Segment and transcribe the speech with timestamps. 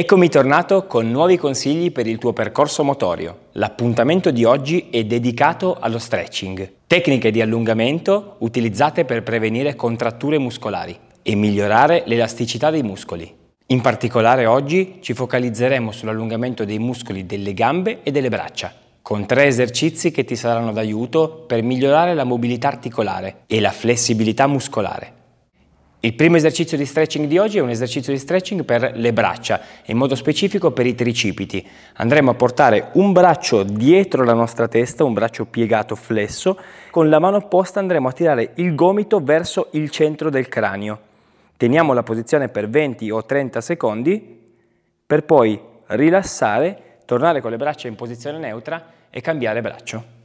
[0.00, 3.46] Eccomi tornato con nuovi consigli per il tuo percorso motorio.
[3.54, 10.96] L'appuntamento di oggi è dedicato allo stretching, tecniche di allungamento utilizzate per prevenire contratture muscolari
[11.20, 13.28] e migliorare l'elasticità dei muscoli.
[13.66, 18.72] In particolare oggi ci focalizzeremo sull'allungamento dei muscoli delle gambe e delle braccia,
[19.02, 24.46] con tre esercizi che ti saranno d'aiuto per migliorare la mobilità articolare e la flessibilità
[24.46, 25.17] muscolare.
[26.00, 29.60] Il primo esercizio di stretching di oggi è un esercizio di stretching per le braccia,
[29.86, 31.66] in modo specifico per i tricipiti.
[31.94, 36.56] Andremo a portare un braccio dietro la nostra testa, un braccio piegato flesso,
[36.92, 41.00] con la mano opposta andremo a tirare il gomito verso il centro del cranio.
[41.56, 44.40] Teniamo la posizione per 20 o 30 secondi
[45.04, 50.17] per poi rilassare, tornare con le braccia in posizione neutra e cambiare braccio.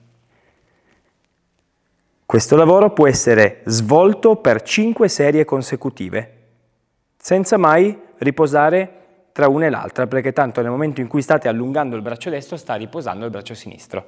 [2.34, 6.32] Questo lavoro può essere svolto per 5 serie consecutive,
[7.16, 11.96] senza mai riposare tra una e l'altra, perché tanto nel momento in cui state allungando
[11.96, 14.06] il braccio destro sta riposando il braccio sinistro.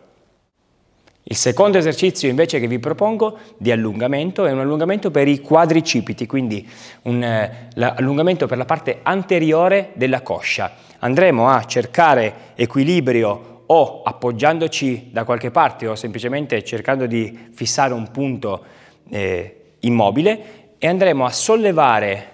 [1.21, 6.25] Il secondo esercizio invece che vi propongo di allungamento è un allungamento per i quadricipiti,
[6.25, 6.67] quindi
[7.03, 10.71] un eh, allungamento per la parte anteriore della coscia.
[10.97, 18.11] Andremo a cercare equilibrio o appoggiandoci da qualche parte o semplicemente cercando di fissare un
[18.11, 18.63] punto
[19.09, 22.33] eh, immobile e andremo a sollevare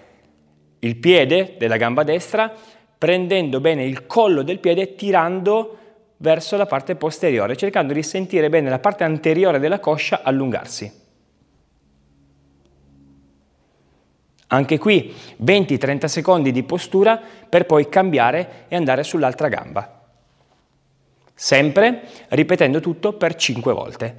[0.80, 2.52] il piede della gamba destra
[2.98, 5.78] prendendo bene il collo del piede tirando
[6.18, 11.00] verso la parte posteriore, cercando di sentire bene la parte anteriore della coscia allungarsi.
[14.48, 20.01] Anche qui 20-30 secondi di postura per poi cambiare e andare sull'altra gamba
[21.34, 24.16] sempre ripetendo tutto per 5 volte.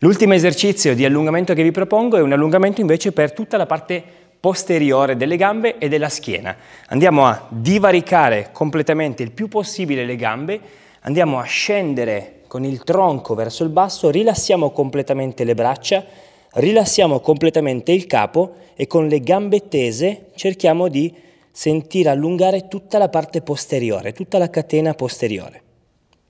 [0.00, 4.02] L'ultimo esercizio di allungamento che vi propongo è un allungamento invece per tutta la parte
[4.38, 6.56] posteriore delle gambe e della schiena.
[6.86, 10.60] Andiamo a divaricare completamente il più possibile le gambe,
[11.00, 16.04] andiamo a scendere con il tronco verso il basso, rilassiamo completamente le braccia,
[16.52, 21.12] rilassiamo completamente il capo e con le gambe tese cerchiamo di
[21.50, 25.62] sentire allungare tutta la parte posteriore, tutta la catena posteriore.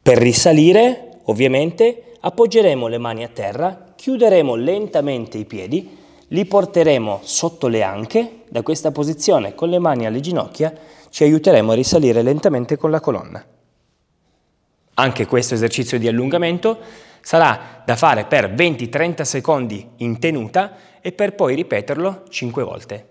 [0.08, 5.98] Per risalire, ovviamente, appoggeremo le mani a terra, chiuderemo lentamente i piedi,
[6.28, 10.72] li porteremo sotto le anche, da questa posizione con le mani alle ginocchia
[11.10, 13.44] ci aiuteremo a risalire lentamente con la colonna.
[14.94, 16.78] Anche questo esercizio di allungamento
[17.20, 23.08] sarà da fare per 20-30 secondi in tenuta e per poi ripeterlo 5 volte.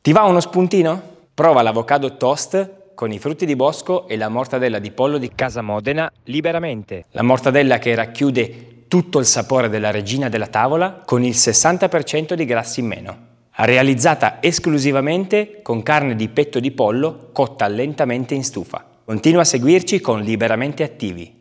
[0.00, 1.00] Ti va uno spuntino?
[1.32, 5.62] Prova l'avocado toast con i frutti di bosco e la mortadella di pollo di Casa
[5.62, 7.06] Modena liberamente.
[7.12, 12.44] La mortadella che racchiude tutto il sapore della regina della tavola con il 60% di
[12.44, 13.18] grassi in meno.
[13.52, 18.84] Realizzata esclusivamente con carne di petto di pollo cotta lentamente in stufa.
[19.02, 21.39] Continua a seguirci con Liberamente Attivi